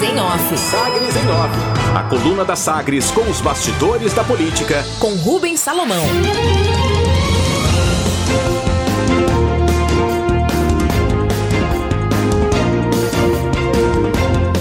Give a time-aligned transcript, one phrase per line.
[0.00, 0.58] Sagres em Off.
[0.58, 1.94] Sagres em Off.
[1.94, 4.82] A coluna da Sagres com os bastidores da política.
[4.98, 6.02] Com Rubens Salomão.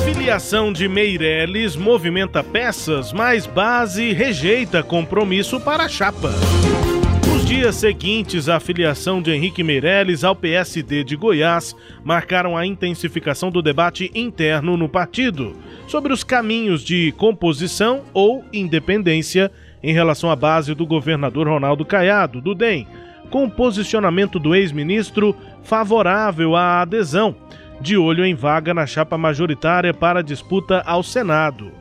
[0.04, 6.34] Filiação de Meireles movimenta peças, mas base rejeita compromisso para a chapa.
[7.36, 13.52] Os dias seguintes à filiação de Henrique Meirelles ao PSD de Goiás marcaram a intensificação
[13.52, 15.56] do debate interno no partido
[15.88, 19.52] sobre os caminhos de composição ou independência
[19.82, 22.88] em relação à base do governador Ronaldo Caiado, do DEM,
[23.30, 27.36] com o posicionamento do ex-ministro favorável à adesão,
[27.80, 31.72] de olho em vaga na chapa majoritária para disputa ao Senado.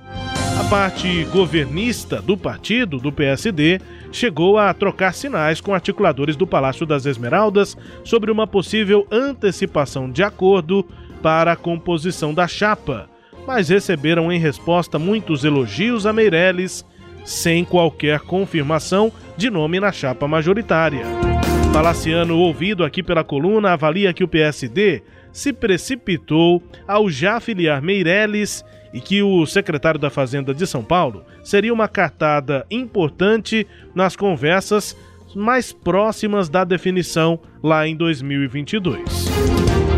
[0.61, 3.81] A parte governista do partido, do PSD,
[4.11, 10.23] chegou a trocar sinais com articuladores do Palácio das Esmeraldas sobre uma possível antecipação de
[10.23, 10.87] acordo
[11.23, 13.09] para a composição da chapa,
[13.47, 16.85] mas receberam em resposta muitos elogios a Meirelles,
[17.25, 21.05] sem qualquer confirmação de nome na chapa majoritária.
[21.73, 28.65] Palaciano, ouvido aqui pela coluna, avalia que o PSD se precipitou ao já filiar Meirelles
[28.93, 34.97] e que o secretário da Fazenda de São Paulo seria uma cartada importante nas conversas
[35.35, 39.29] mais próximas da definição lá em 2022.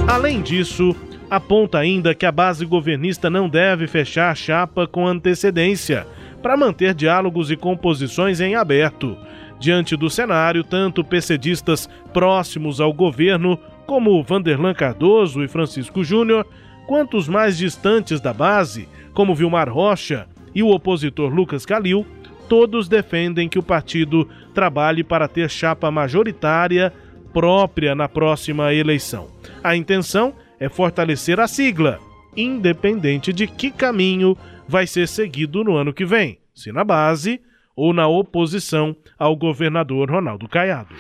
[0.08, 0.94] Além disso,
[1.30, 6.06] aponta ainda que a base governista não deve fechar a chapa com antecedência
[6.42, 9.16] para manter diálogos e composições em aberto.
[9.60, 16.46] Diante do cenário, tanto PCDistas próximos ao governo, como Vanderlan Cardoso e Francisco Júnior,
[16.90, 22.04] quanto os mais distantes da base, como Vilmar Rocha e o opositor Lucas Calil,
[22.48, 26.92] todos defendem que o partido trabalhe para ter chapa majoritária
[27.32, 29.28] própria na próxima eleição.
[29.62, 32.00] A intenção é fortalecer a sigla,
[32.36, 37.40] independente de que caminho vai ser seguido no ano que vem, se na base
[37.76, 40.92] ou na oposição ao governador Ronaldo Caiado.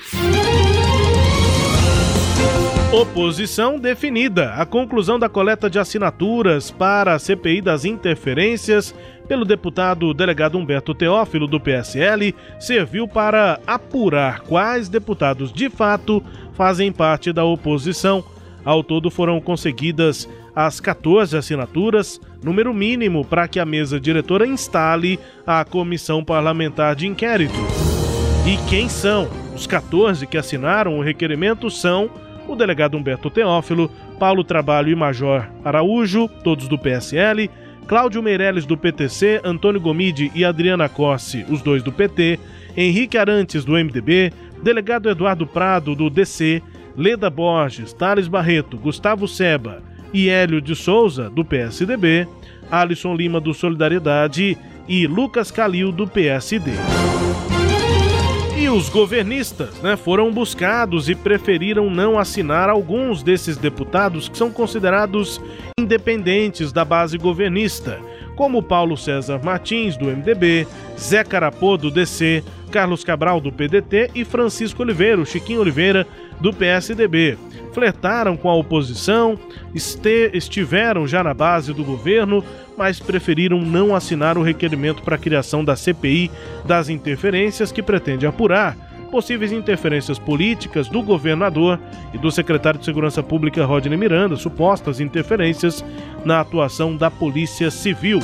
[2.92, 4.52] Oposição definida.
[4.54, 8.92] A conclusão da coleta de assinaturas para a CPI das interferências
[9.28, 16.20] pelo deputado delegado Humberto Teófilo do PSL serviu para apurar quais deputados de fato
[16.54, 18.24] fazem parte da oposição.
[18.64, 25.16] Ao todo foram conseguidas as 14 assinaturas, número mínimo para que a mesa diretora instale
[25.46, 27.54] a comissão parlamentar de inquérito.
[28.44, 29.28] E quem são?
[29.54, 32.10] Os 14 que assinaram o requerimento são
[32.52, 37.50] o delegado Humberto Teófilo, Paulo Trabalho e Major Araújo, todos do PSL,
[37.86, 42.38] Cláudio Meirelles do PTC, Antônio Gomide e Adriana Corsi, os dois do PT,
[42.76, 46.62] Henrique Arantes do MDB, delegado Eduardo Prado do DC,
[46.96, 52.28] Leda Borges, Thales Barreto, Gustavo Seba e Hélio de Souza do PSDB,
[52.70, 54.56] Alisson Lima do Solidariedade
[54.88, 56.70] e Lucas Calil do PSD.
[58.60, 64.52] E os governistas né, foram buscados e preferiram não assinar alguns desses deputados que são
[64.52, 65.40] considerados
[65.80, 67.98] independentes da base governista,
[68.40, 70.66] como Paulo César Martins, do MDB,
[70.98, 72.42] Zé Carapô, do DC,
[72.72, 76.06] Carlos Cabral, do PDT e Francisco Oliveira, Chiquinho Oliveira,
[76.40, 77.36] do PSDB.
[77.74, 79.38] Flertaram com a oposição,
[80.32, 82.42] estiveram já na base do governo,
[82.78, 86.30] mas preferiram não assinar o requerimento para a criação da CPI
[86.64, 91.78] das interferências que pretende apurar possíveis interferências políticas do governador
[92.14, 95.84] e do secretário de Segurança Pública Rodney Miranda, supostas interferências
[96.24, 98.20] na atuação da Polícia Civil.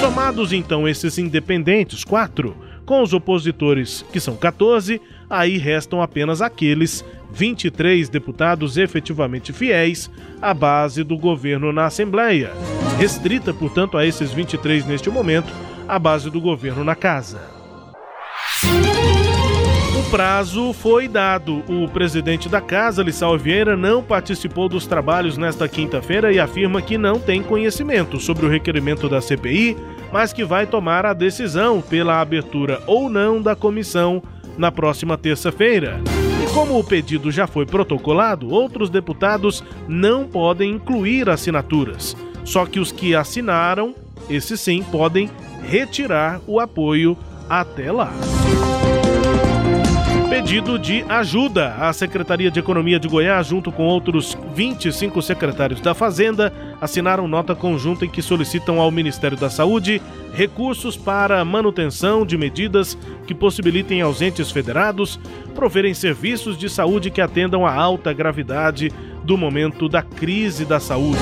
[0.00, 5.00] Somados então esses independentes, quatro, com os opositores, que são 14,
[5.30, 10.10] aí restam apenas aqueles 23 deputados efetivamente fiéis
[10.40, 12.52] à base do governo na Assembleia,
[12.98, 15.52] restrita, portanto, a esses 23 neste momento,
[15.88, 17.40] a base do governo na Casa.
[20.12, 21.64] Prazo foi dado.
[21.66, 26.98] O presidente da casa, Lissau Vieira, não participou dos trabalhos nesta quinta-feira e afirma que
[26.98, 29.74] não tem conhecimento sobre o requerimento da CPI,
[30.12, 34.22] mas que vai tomar a decisão pela abertura ou não da comissão
[34.58, 35.98] na próxima terça-feira.
[36.44, 42.14] E como o pedido já foi protocolado, outros deputados não podem incluir assinaturas.
[42.44, 43.94] Só que os que assinaram,
[44.28, 45.30] esses sim, podem
[45.62, 47.16] retirar o apoio
[47.48, 48.12] até lá
[50.32, 51.74] pedido de ajuda.
[51.74, 56.50] A Secretaria de Economia de Goiás, junto com outros 25 secretários da Fazenda,
[56.80, 60.00] assinaram nota conjunta em que solicitam ao Ministério da Saúde
[60.32, 62.96] recursos para manutenção de medidas
[63.26, 65.20] que possibilitem aos entes federados
[65.54, 68.90] proverem serviços de saúde que atendam a alta gravidade
[69.24, 71.20] do momento da crise da saúde.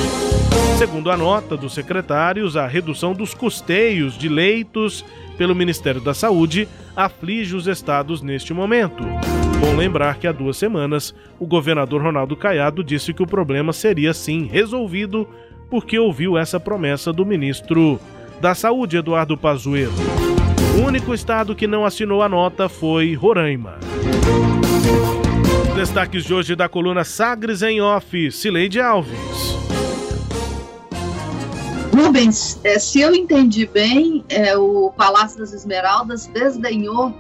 [0.79, 5.05] Segundo a nota dos secretários, a redução dos custeios de leitos
[5.37, 6.67] pelo Ministério da Saúde
[6.97, 9.05] aflige os estados neste momento.
[9.61, 14.15] Bom lembrar que há duas semanas o governador Ronaldo Caiado disse que o problema seria
[14.15, 15.29] sim resolvido
[15.69, 18.01] porque ouviu essa promessa do ministro
[18.41, 19.93] da Saúde, Eduardo Pazuello.
[20.79, 23.79] O único estado que não assinou a nota foi Roraima.
[25.81, 29.17] Destaques de hoje da coluna Sagres em Off, Cileide Alves.
[31.97, 37.15] Rubens, é, se eu entendi bem, é, o Palácio das Esmeraldas desdenhou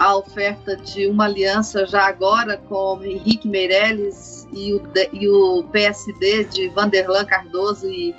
[0.00, 4.82] a oferta de uma aliança já agora com Henrique Meirelles e o,
[5.12, 8.12] e o PSD de Vanderlan Cardoso e,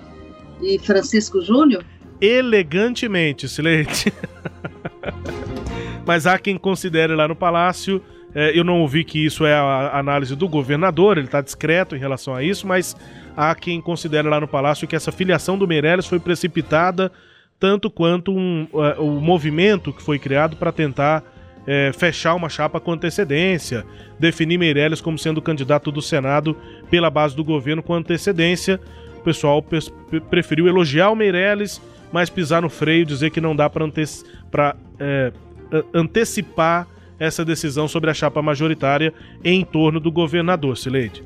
[0.61, 1.83] e Francisco Júnior?
[2.21, 4.13] Elegantemente, Silente.
[6.07, 8.01] Mas há quem considere lá no Palácio.
[8.39, 11.99] É, eu não ouvi que isso é a análise do governador, ele está discreto em
[11.99, 12.95] relação a isso, mas
[13.35, 17.11] há quem considere lá no Palácio que essa filiação do Meirelles foi precipitada
[17.59, 21.23] tanto quanto um, uh, o movimento que foi criado para tentar
[21.65, 23.83] é, fechar uma chapa com antecedência,
[24.19, 26.55] definir Meirelles como sendo candidato do Senado
[26.91, 28.79] pela base do governo com antecedência.
[29.17, 29.65] O pessoal
[30.29, 31.81] preferiu elogiar o Meirelles,
[32.11, 34.03] mas pisar no freio, dizer que não dá para ante
[35.91, 36.87] antecipar
[37.19, 41.23] essa decisão sobre a chapa majoritária em torno do governador, Sileide.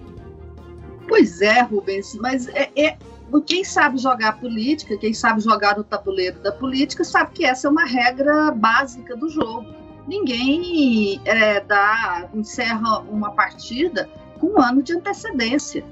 [1.07, 2.97] Pois é, Rubens, mas é, é,
[3.45, 7.71] quem sabe jogar política, quem sabe jogar no tabuleiro da política, sabe que essa é
[7.71, 14.09] uma regra básica do jogo ninguém é, dá, encerra uma partida
[14.39, 15.83] com um ano de antecedência.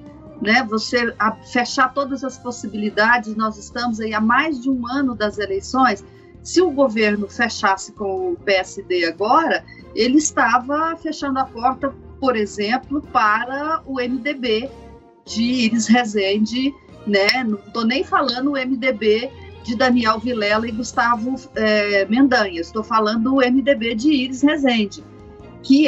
[0.42, 0.64] Né?
[0.70, 1.14] Você
[1.52, 6.04] fechar todas as possibilidades, nós estamos aí há mais de um ano das eleições.
[6.44, 9.64] Se o governo fechasse com o PSD agora,
[9.96, 14.70] ele estava fechando a porta, por exemplo, para o MDB
[15.26, 16.74] de Iris Rezende,
[17.06, 17.44] né?
[17.44, 19.30] Não estou nem falando o MDB
[19.64, 22.62] de Daniel Vilela e Gustavo é, Mendanha.
[22.62, 25.04] Estou falando do MDB de Iris Rezende,
[25.62, 25.88] que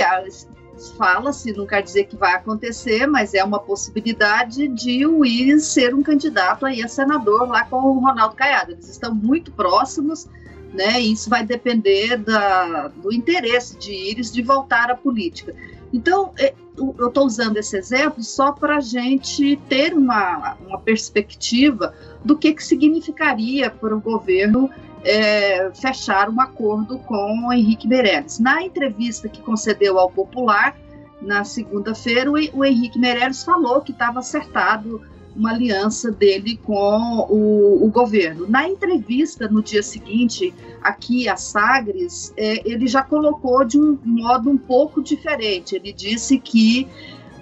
[0.97, 5.93] fala-se, não quer dizer que vai acontecer, mas é uma possibilidade de o Iris ser
[5.93, 8.71] um candidato aí a senador lá com o Ronaldo Caiado.
[8.71, 10.27] Eles estão muito próximos,
[10.73, 10.99] né?
[10.99, 15.55] Isso vai depender da, do interesse de Iris de voltar à política.
[15.93, 21.93] Então, é, eu estou usando esse exemplo só para a gente ter uma, uma perspectiva
[22.23, 24.69] do que, que significaria para o governo
[25.03, 28.39] é, fechar um acordo com o Henrique Meirelles.
[28.39, 30.77] Na entrevista que concedeu ao Popular,
[31.21, 35.01] na segunda-feira, o Henrique Meirelles falou que estava acertado
[35.35, 38.47] uma aliança dele com o, o, governo.
[38.47, 44.49] Na entrevista no dia seguinte, aqui a Sagres, é, ele já colocou de um modo
[44.49, 45.75] um pouco diferente.
[45.75, 46.87] Ele disse que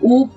[0.01, 0.29] o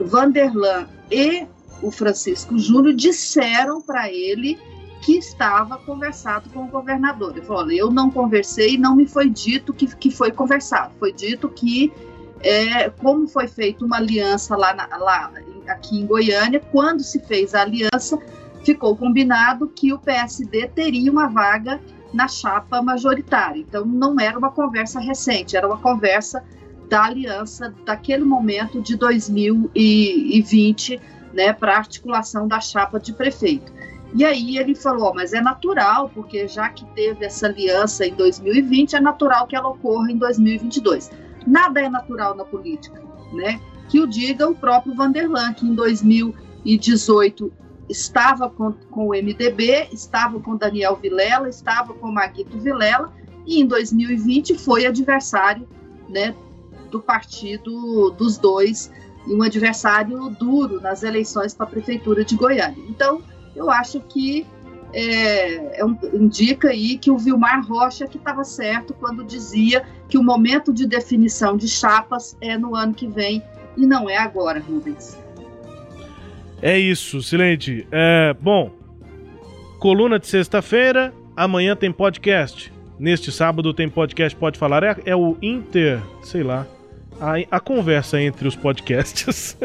[0.00, 1.46] Vanderlan e
[1.82, 4.58] o Francisco Júnior disseram para ele
[5.00, 7.30] que estava conversado com o governador.
[7.30, 10.92] Ele falou: Olha, eu não conversei, não me foi dito que, que foi conversado.
[10.98, 11.92] Foi dito que,
[12.40, 15.32] é, como foi feita uma aliança lá, na, lá
[15.68, 18.18] aqui em Goiânia, quando se fez a aliança,
[18.64, 21.80] ficou combinado que o PSD teria uma vaga
[22.12, 23.60] na chapa majoritária.
[23.60, 26.42] Então, não era uma conversa recente, era uma conversa
[26.88, 31.00] da aliança daquele momento de 2020
[31.32, 33.72] né, para articulação da chapa de prefeito.
[34.14, 38.96] E aí ele falou, mas é natural, porque já que teve essa aliança em 2020,
[38.96, 41.10] é natural que ela ocorra em 2022.
[41.46, 43.02] Nada é natural na política,
[43.34, 43.60] né?
[43.88, 47.52] Que o diga o próprio Vanderlan, que em 2018
[47.88, 53.12] estava com, com o MDB, estava com Daniel Vilela, estava com Maguito Vilela,
[53.46, 55.66] e em 2020 foi adversário
[56.08, 56.34] né,
[56.90, 58.92] do partido dos dois
[59.26, 62.84] e um adversário duro nas eleições para a prefeitura de Goiânia.
[62.88, 63.22] Então,
[63.56, 64.46] eu acho que
[64.92, 70.16] é, é um, indica aí que o Vilmar Rocha que estava certo quando dizia que
[70.16, 73.42] o momento de definição de chapas é no ano que vem
[73.78, 75.16] e não é agora, Rubens.
[76.60, 77.86] É isso, Silente.
[77.92, 78.72] É, bom,
[79.78, 82.72] coluna de sexta-feira, amanhã tem podcast.
[82.98, 84.82] Neste sábado tem podcast Pode Falar.
[84.82, 86.66] É, é o Inter, sei lá,
[87.20, 89.56] a, a conversa entre os podcasts.